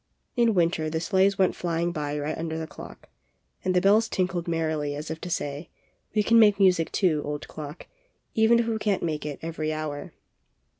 [0.35, 3.09] In winter the sleighs went flying by right under the clock,
[3.63, 5.69] and the bells tinkled merrily as if to say:
[6.15, 7.85] 'We can make music, too, old clock,
[8.33, 10.11] even if we can't make it every hour."